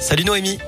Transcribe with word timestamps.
Salut 0.00 0.24
Noémie. 0.24 0.58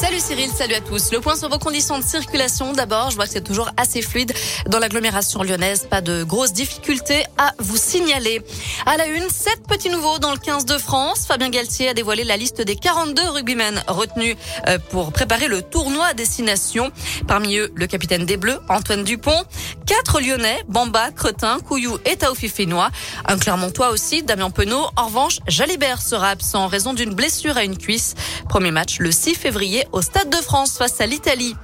Salut 0.00 0.20
Cyril, 0.20 0.48
salut 0.50 0.74
à 0.74 0.80
tous. 0.80 1.10
Le 1.10 1.18
point 1.18 1.34
sur 1.34 1.48
vos 1.48 1.58
conditions 1.58 1.98
de 1.98 2.04
circulation. 2.04 2.72
D'abord, 2.72 3.10
je 3.10 3.16
vois 3.16 3.26
que 3.26 3.32
c'est 3.32 3.42
toujours 3.42 3.68
assez 3.76 4.00
fluide 4.00 4.32
dans 4.68 4.78
l'agglomération 4.78 5.42
lyonnaise. 5.42 5.88
Pas 5.90 6.00
de 6.00 6.22
grosses 6.22 6.52
difficultés 6.52 7.24
à 7.36 7.52
vous 7.58 7.76
signaler. 7.76 8.40
À 8.86 8.96
la 8.96 9.08
une, 9.08 9.28
sept 9.28 9.66
petits 9.66 9.90
nouveaux 9.90 10.20
dans 10.20 10.30
le 10.30 10.38
15 10.38 10.66
de 10.66 10.78
France. 10.78 11.26
Fabien 11.26 11.50
Galtier 11.50 11.88
a 11.88 11.94
dévoilé 11.94 12.22
la 12.22 12.36
liste 12.36 12.62
des 12.62 12.76
42 12.76 13.28
rugbymen 13.28 13.82
retenus 13.88 14.36
euh, 14.68 14.78
pour 14.90 15.12
préparer 15.12 15.48
le 15.48 15.62
tournoi 15.62 16.06
à 16.06 16.14
destination. 16.14 16.92
Parmi 17.26 17.56
eux, 17.56 17.72
le 17.74 17.88
capitaine 17.88 18.24
des 18.24 18.36
Bleus, 18.36 18.60
Antoine 18.68 19.02
Dupont. 19.02 19.42
Quatre 19.84 20.20
Lyonnais, 20.20 20.62
Bamba, 20.68 21.10
Cretin, 21.10 21.58
Couillou 21.58 21.98
et 22.04 22.16
Taoufi 22.16 22.48
Fénois. 22.48 22.90
Un 23.26 23.36
Clermontois 23.36 23.90
aussi, 23.90 24.22
Damien 24.22 24.50
Penaud. 24.50 24.86
En 24.94 25.06
revanche, 25.06 25.40
Jalibert 25.48 26.02
sera 26.02 26.28
absent 26.28 26.62
en 26.62 26.68
raison 26.68 26.94
d'une 26.94 27.14
blessure 27.14 27.56
à 27.56 27.64
une 27.64 27.76
cuisse. 27.76 28.14
Premier 28.48 28.70
match 28.70 29.00
le 29.00 29.10
6 29.10 29.34
février 29.34 29.87
au 29.92 30.02
Stade 30.02 30.30
de 30.30 30.36
France 30.36 30.78
face 30.78 31.00
à 31.00 31.06
l'Italie. 31.06 31.56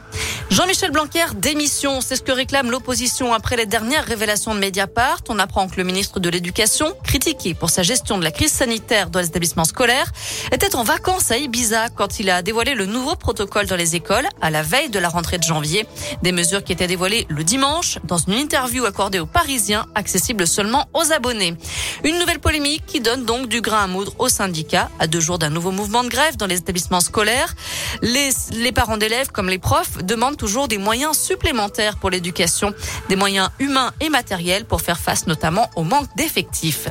Jean-Michel 0.55 0.93
Blanquer, 0.93 1.25
démission, 1.35 2.01
c'est 2.01 2.15
ce 2.15 2.23
que 2.23 2.31
réclame 2.31 2.71
l'opposition 2.71 3.33
après 3.33 3.57
les 3.57 3.67
dernières 3.67 4.05
révélations 4.05 4.55
de 4.55 4.61
Mediapart. 4.61 5.19
On 5.29 5.41
apprend 5.41 5.67
que 5.67 5.75
le 5.79 5.83
ministre 5.83 6.21
de 6.21 6.29
l'Éducation, 6.29 6.95
critiqué 7.03 7.55
pour 7.55 7.71
sa 7.71 7.83
gestion 7.83 8.19
de 8.19 8.23
la 8.23 8.31
crise 8.31 8.53
sanitaire 8.53 9.11
dans 9.11 9.19
les 9.19 9.27
établissements 9.27 9.65
scolaires, 9.65 10.13
était 10.53 10.77
en 10.77 10.85
vacances 10.85 11.33
à 11.33 11.39
Ibiza 11.39 11.89
quand 11.89 12.21
il 12.21 12.31
a 12.31 12.41
dévoilé 12.41 12.77
le 12.77 12.87
nouveau 12.87 13.17
protocole 13.17 13.67
dans 13.67 13.75
les 13.75 13.97
écoles 13.97 14.29
à 14.41 14.51
la 14.51 14.63
veille 14.63 14.91
de 14.91 15.01
la 15.01 15.09
rentrée 15.09 15.39
de 15.39 15.43
janvier. 15.43 15.89
Des 16.23 16.31
mesures 16.31 16.63
qui 16.63 16.71
étaient 16.71 16.87
dévoilées 16.87 17.27
le 17.29 17.43
dimanche 17.43 17.99
dans 18.05 18.19
une 18.19 18.35
interview 18.35 18.85
accordée 18.85 19.19
aux 19.19 19.27
Parisiens, 19.27 19.87
accessible 19.97 20.47
seulement 20.47 20.89
aux 20.95 21.13
abonnés. 21.13 21.57
Une 22.05 22.21
nouvelle 22.21 22.39
polémique 22.39 22.87
qui 22.87 23.01
donne 23.01 23.25
donc 23.25 23.49
du 23.49 23.61
grain 23.61 23.83
à 23.83 23.87
moudre 23.89 24.13
aux 24.21 24.29
syndicats 24.29 24.89
à 25.01 25.09
deux 25.09 25.19
jours 25.19 25.41
d'un 25.41 25.51
nouveau 25.51 25.73
mouvement 25.73 26.05
de 26.05 26.09
grève 26.11 26.37
dans 26.37 26.47
les 26.47 26.59
établissements 26.59 27.01
scolaires. 27.01 27.57
Les, 28.03 28.31
les 28.53 28.71
parents 28.71 28.99
d'élèves 28.99 29.33
comme 29.33 29.49
les 29.49 29.59
profs 29.59 29.99
demandent 30.05 30.37
toujours 30.45 30.69
des 30.69 30.77
moyens 30.77 31.17
supplémentaires 31.17 31.97
pour 31.97 32.11
l'éducation, 32.11 32.75
des 33.09 33.17
moyens 33.17 33.49
humains 33.61 33.93
et 34.03 34.11
matériels 34.11 34.67
pour 34.67 34.83
faire 34.83 34.99
face 34.99 35.27
notamment 35.27 35.71
au 35.75 35.85
manque 35.85 36.15
d'effectifs. 36.19 36.89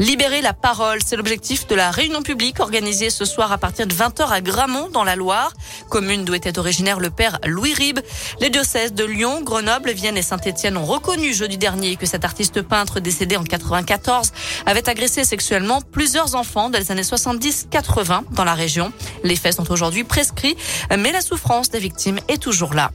Libérer 0.00 0.40
la 0.40 0.54
parole, 0.54 1.00
c'est 1.04 1.16
l'objectif 1.16 1.66
de 1.66 1.74
la 1.74 1.90
réunion 1.90 2.22
publique 2.22 2.58
organisée 2.58 3.10
ce 3.10 3.26
soir 3.26 3.52
à 3.52 3.58
partir 3.58 3.86
de 3.86 3.92
20h 3.92 4.30
à 4.30 4.40
Gramont 4.40 4.88
dans 4.88 5.04
la 5.04 5.14
Loire, 5.14 5.52
commune 5.90 6.24
d'où 6.24 6.32
était 6.32 6.58
originaire 6.58 7.00
le 7.00 7.10
père 7.10 7.38
Louis 7.44 7.74
Ribes. 7.74 8.00
Les 8.40 8.48
diocèses 8.48 8.94
de 8.94 9.04
Lyon, 9.04 9.42
Grenoble, 9.42 9.90
Vienne 9.90 10.16
et 10.16 10.22
Saint-Étienne 10.22 10.78
ont 10.78 10.86
reconnu 10.86 11.34
jeudi 11.34 11.58
dernier 11.58 11.96
que 11.96 12.06
cet 12.06 12.24
artiste 12.24 12.62
peintre 12.62 12.98
décédé 12.98 13.36
en 13.36 13.44
94 13.44 14.32
avait 14.64 14.88
agressé 14.88 15.22
sexuellement 15.22 15.82
plusieurs 15.82 16.34
enfants 16.34 16.70
dans 16.70 16.78
les 16.78 16.90
années 16.90 17.02
70-80 17.02 18.22
dans 18.30 18.44
la 18.44 18.54
région. 18.54 18.94
Les 19.22 19.36
faits 19.36 19.56
sont 19.56 19.70
aujourd'hui 19.70 20.04
prescrits, 20.04 20.56
mais 20.96 21.12
la 21.12 21.20
souffrance 21.20 21.68
des 21.68 21.78
victimes 21.78 22.20
est 22.28 22.42
toujours 22.42 22.72
là. 22.72 22.90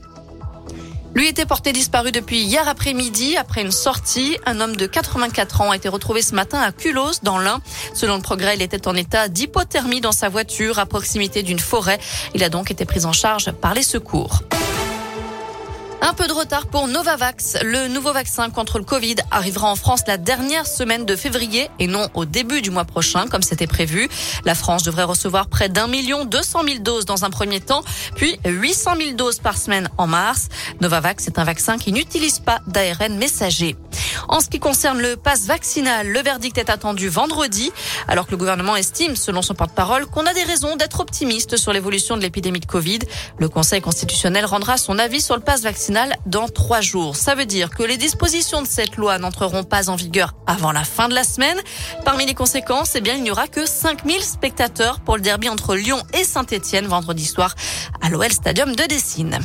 Lui 1.16 1.28
était 1.28 1.46
porté 1.46 1.72
disparu 1.72 2.12
depuis 2.12 2.42
hier 2.42 2.68
après-midi 2.68 3.38
après 3.38 3.62
une 3.62 3.70
sortie. 3.70 4.36
Un 4.44 4.60
homme 4.60 4.76
de 4.76 4.84
84 4.84 5.62
ans 5.62 5.70
a 5.70 5.76
été 5.76 5.88
retrouvé 5.88 6.20
ce 6.20 6.34
matin 6.34 6.60
à 6.60 6.72
Culos 6.72 7.20
dans 7.22 7.38
l'Ain. 7.38 7.62
Selon 7.94 8.16
le 8.16 8.22
progrès, 8.22 8.54
il 8.54 8.60
était 8.60 8.86
en 8.86 8.94
état 8.94 9.28
d'hypothermie 9.28 10.02
dans 10.02 10.12
sa 10.12 10.28
voiture 10.28 10.78
à 10.78 10.84
proximité 10.84 11.42
d'une 11.42 11.58
forêt. 11.58 11.98
Il 12.34 12.44
a 12.44 12.50
donc 12.50 12.70
été 12.70 12.84
pris 12.84 13.06
en 13.06 13.14
charge 13.14 13.50
par 13.50 13.72
les 13.72 13.82
secours. 13.82 14.42
Un 16.02 16.12
peu 16.14 16.26
de 16.26 16.32
retard 16.32 16.66
pour 16.66 16.88
Novavax. 16.88 17.56
Le 17.62 17.88
nouveau 17.88 18.12
vaccin 18.12 18.50
contre 18.50 18.78
le 18.78 18.84
Covid 18.84 19.16
arrivera 19.30 19.70
en 19.70 19.76
France 19.76 20.02
la 20.06 20.18
dernière 20.18 20.66
semaine 20.66 21.04
de 21.04 21.16
février 21.16 21.68
et 21.78 21.86
non 21.86 22.08
au 22.14 22.24
début 22.24 22.62
du 22.62 22.70
mois 22.70 22.84
prochain 22.84 23.26
comme 23.28 23.42
c'était 23.42 23.66
prévu. 23.66 24.08
La 24.44 24.54
France 24.54 24.82
devrait 24.82 25.04
recevoir 25.04 25.48
près 25.48 25.68
d'un 25.68 25.88
million 25.88 26.24
deux 26.24 26.42
cent 26.42 26.62
mille 26.62 26.82
doses 26.82 27.06
dans 27.06 27.24
un 27.24 27.30
premier 27.30 27.60
temps, 27.60 27.82
puis 28.14 28.38
800 28.44 28.92
000 28.98 29.12
doses 29.12 29.38
par 29.38 29.56
semaine 29.56 29.88
en 29.98 30.06
mars. 30.06 30.48
Novavax 30.80 31.26
est 31.26 31.38
un 31.38 31.44
vaccin 31.44 31.78
qui 31.78 31.92
n'utilise 31.92 32.38
pas 32.38 32.60
d'ARN 32.66 33.16
messager. 33.16 33.76
En 34.28 34.40
ce 34.40 34.48
qui 34.48 34.58
concerne 34.58 35.00
le 35.00 35.16
pass 35.16 35.46
vaccinal, 35.46 36.08
le 36.08 36.20
verdict 36.20 36.58
est 36.58 36.70
attendu 36.70 37.08
vendredi, 37.08 37.72
alors 38.08 38.26
que 38.26 38.32
le 38.32 38.36
gouvernement 38.36 38.76
estime, 38.76 39.16
selon 39.16 39.42
son 39.42 39.54
porte-parole, 39.54 40.06
qu'on 40.06 40.26
a 40.26 40.34
des 40.34 40.42
raisons 40.42 40.76
d'être 40.76 41.00
optimiste 41.00 41.56
sur 41.56 41.72
l'évolution 41.72 42.16
de 42.16 42.22
l'épidémie 42.22 42.60
de 42.60 42.66
Covid. 42.66 43.00
Le 43.38 43.48
Conseil 43.48 43.80
constitutionnel 43.80 44.44
rendra 44.44 44.76
son 44.76 44.98
avis 44.98 45.20
sur 45.20 45.36
le 45.36 45.42
pass 45.42 45.62
vaccinal 45.62 46.16
dans 46.26 46.48
trois 46.48 46.80
jours. 46.80 47.16
Ça 47.16 47.34
veut 47.34 47.46
dire 47.46 47.70
que 47.70 47.82
les 47.82 47.96
dispositions 47.96 48.62
de 48.62 48.66
cette 48.66 48.96
loi 48.96 49.18
n'entreront 49.18 49.64
pas 49.64 49.90
en 49.90 49.96
vigueur 49.96 50.34
avant 50.46 50.72
la 50.72 50.84
fin 50.84 51.08
de 51.08 51.14
la 51.14 51.24
semaine. 51.24 51.58
Parmi 52.04 52.26
les 52.26 52.34
conséquences, 52.34 52.94
eh 52.94 53.00
bien, 53.00 53.14
il 53.14 53.22
n'y 53.22 53.30
aura 53.30 53.48
que 53.48 53.66
5000 53.66 54.22
spectateurs 54.22 55.00
pour 55.00 55.16
le 55.16 55.22
derby 55.22 55.48
entre 55.48 55.74
Lyon 55.74 56.02
et 56.14 56.24
Saint-Etienne 56.24 56.86
vendredi 56.86 57.24
soir 57.24 57.54
à 58.02 58.08
l'OL 58.08 58.30
Stadium 58.30 58.74
de 58.74 58.84
Dessine. 58.84 59.38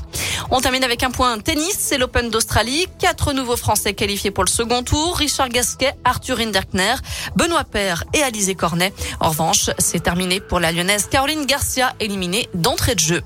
On 0.50 0.60
termine 0.60 0.84
avec 0.84 1.04
un 1.04 1.12
point 1.12 1.38
tennis, 1.40 1.76
c'est 1.78 1.98
l'Open 1.98 2.30
d'Australie. 2.30 2.88
Quatre 3.00 3.34
nouveaux 3.34 3.58
Français 3.58 3.94
qualifiés 3.94 4.32
pour 4.32 4.44
le 4.44 4.50
second 4.50 4.84
tour. 4.84 5.18
Richard 5.18 5.50
Gasquet, 5.50 5.94
Arthur 6.04 6.40
Hinderkner, 6.40 6.96
Benoît 7.36 7.64
Paire 7.64 8.04
et 8.14 8.24
Alizé 8.24 8.56
Cornet. 8.56 8.94
En 9.20 9.30
revanche, 9.30 9.70
c'est 9.78 10.02
terminé 10.02 10.40
pour 10.40 10.60
la 10.60 10.72
lyonnaise 10.72 11.08
Caroline 11.10 11.46
Garcia, 11.46 11.94
éliminée 12.00 12.50
d'entrée 12.54 12.96
de 12.96 13.00
jeu. 13.00 13.22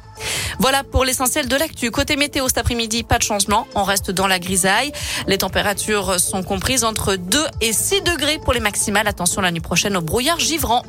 Voilà 0.59 0.83
pour 0.83 1.05
l'essentiel 1.05 1.47
de 1.47 1.55
l'actu. 1.55 1.91
Côté 1.91 2.15
météo 2.15 2.47
cet 2.47 2.57
après-midi, 2.57 3.03
pas 3.03 3.17
de 3.17 3.23
changement. 3.23 3.67
On 3.75 3.83
reste 3.83 4.11
dans 4.11 4.27
la 4.27 4.39
grisaille. 4.39 4.91
Les 5.27 5.37
températures 5.37 6.19
sont 6.19 6.43
comprises 6.43 6.83
entre 6.83 7.15
2 7.15 7.45
et 7.61 7.73
6 7.73 8.01
degrés 8.01 8.39
pour 8.39 8.53
les 8.53 8.59
maximales. 8.59 9.07
Attention 9.07 9.41
la 9.41 9.51
nuit 9.51 9.61
prochaine 9.61 9.97
au 9.97 10.01
brouillard 10.01 10.39
givrant. 10.39 10.83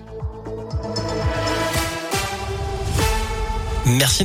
Merci 3.86 4.24